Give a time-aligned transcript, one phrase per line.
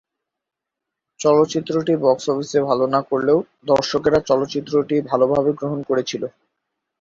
[1.19, 3.37] চলচ্চিত্রটি বক্স অফিসে ভাল না করলেও
[3.67, 6.23] দর্শকেরা চলচ্চিত্রটি ভালভাবে গ্রহণ করেছিল।